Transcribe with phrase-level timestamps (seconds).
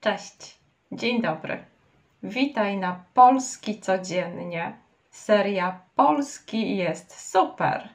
[0.00, 0.58] Cześć,
[0.92, 1.64] dzień dobry.
[2.22, 4.76] Witaj na Polski Codziennie.
[5.10, 7.88] Seria Polski jest super.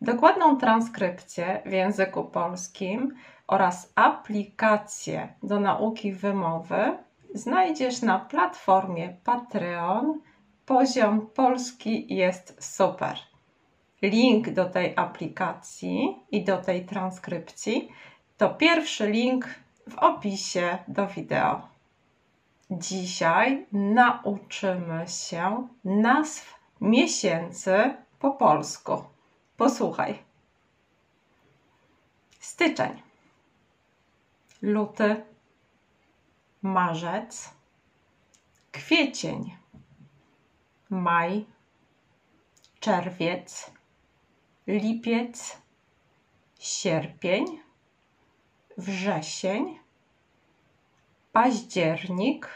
[0.00, 3.14] Dokładną transkrypcję w języku polskim
[3.46, 6.98] oraz aplikację do nauki wymowy
[7.34, 10.20] znajdziesz na platformie Patreon.
[10.66, 13.16] Poziom polski jest super.
[14.02, 17.88] Link do tej aplikacji i do tej transkrypcji
[18.36, 21.68] to pierwszy link w opisie do wideo.
[22.70, 29.04] Dzisiaj nauczymy się nazw miesięcy po polsku.
[29.56, 30.22] Posłuchaj.
[32.40, 33.02] Styczeń,
[34.62, 35.24] luty,
[36.62, 37.50] marzec,
[38.72, 39.56] kwiecień,
[40.90, 41.46] maj,
[42.80, 43.70] czerwiec,
[44.66, 45.58] lipiec,
[46.58, 47.61] sierpień,
[48.76, 49.78] wrzesień,
[51.32, 52.48] październik,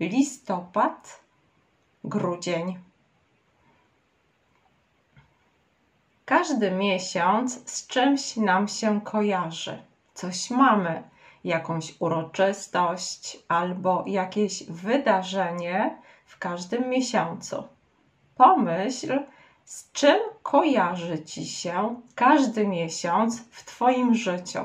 [0.00, 1.20] listopad,
[2.04, 2.78] grudzień.
[6.24, 9.82] Każdy miesiąc z czymś nam się kojarzy.
[10.14, 11.02] Coś mamy,
[11.44, 17.64] jakąś uroczystość albo jakieś wydarzenie w każdym miesiącu.
[18.36, 19.20] Pomyśl,
[19.64, 24.60] z czym kojarzy ci się każdy miesiąc w Twoim życiu.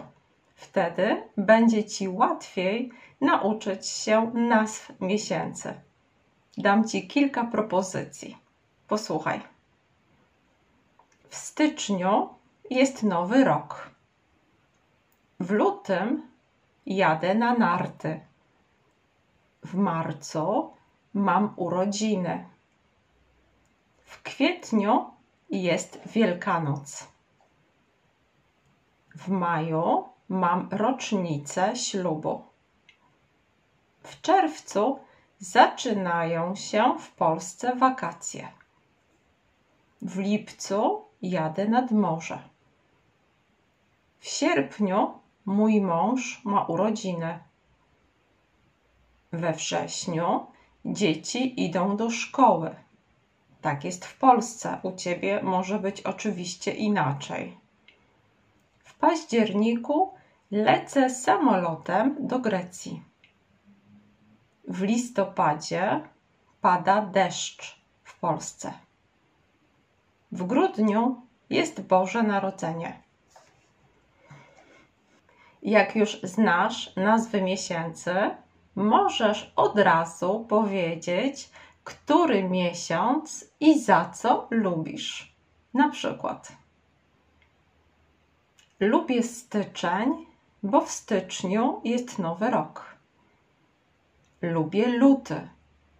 [0.60, 5.74] Wtedy będzie ci łatwiej nauczyć się nazw miesięcy.
[6.58, 8.38] Dam ci kilka propozycji.
[8.88, 9.42] Posłuchaj.
[11.30, 12.30] W styczniu
[12.70, 13.90] jest nowy rok.
[15.40, 16.28] W lutym
[16.86, 18.20] jadę na narty.
[19.64, 20.74] W marcu
[21.14, 22.50] mam urodziny.
[24.06, 25.12] W kwietniu
[25.50, 27.08] jest Wielkanoc.
[29.16, 32.44] W maju mam rocznicę ślubu.
[34.04, 35.00] W czerwcu
[35.40, 38.48] zaczynają się w Polsce wakacje.
[40.02, 42.40] W lipcu jadę nad morze.
[44.20, 47.40] W sierpniu mój mąż ma urodziny.
[49.32, 50.46] We wrześniu
[50.86, 52.76] dzieci idą do szkoły.
[53.62, 54.80] Tak jest w Polsce.
[54.84, 57.58] U ciebie może być oczywiście inaczej.
[58.84, 60.19] W październiku
[60.52, 63.04] lecę samolotem do Grecji.
[64.68, 66.02] W listopadzie
[66.62, 68.74] pada deszcz w Polsce.
[70.32, 73.02] W grudniu jest Boże Narodzenie.
[75.64, 78.16] Jak już znasz nazwy miesięcy,
[78.76, 81.50] możesz od razu powiedzieć,
[81.84, 85.36] który miesiąc i za co lubisz.
[85.74, 86.52] Na przykład,
[88.80, 90.29] lubię styczeń,
[90.64, 92.96] bo w styczniu jest nowy rok.
[94.42, 95.50] Lubię luty,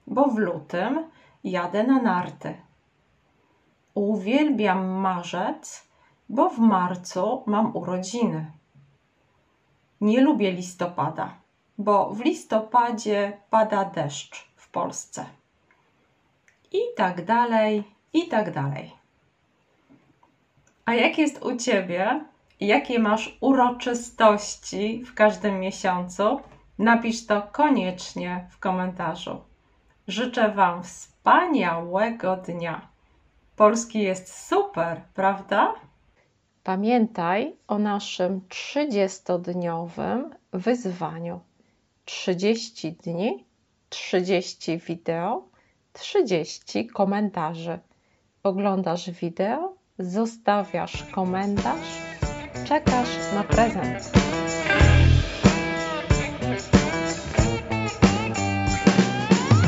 [0.08, 1.10] bo w lutym
[1.44, 2.58] jadę na narty.
[3.94, 5.88] Uwielbiam marzec,
[6.30, 8.52] bo w marcu mam urodziny.
[10.02, 11.34] Nie lubię listopada,
[11.78, 15.26] bo w listopadzie pada deszcz w Polsce.
[16.72, 17.84] I tak dalej,
[18.14, 18.94] i tak dalej.
[20.86, 22.26] A jak jest u Ciebie?
[22.60, 26.40] Jakie masz uroczystości w każdym miesiącu?
[26.78, 29.42] Napisz to koniecznie w komentarzu.
[30.08, 32.88] Życzę Wam wspaniałego dnia.
[33.56, 35.74] Polski jest super, prawda?
[36.64, 41.40] Pamiętaj o naszym 30-dniowym wyzwaniu.
[42.06, 43.46] 30 dni,
[43.90, 45.44] 30 wideo,
[45.94, 47.80] 30 komentarzy.
[48.44, 52.19] Oglądasz wideo, zostawiasz komentarz,
[52.68, 54.10] czekasz na prezent.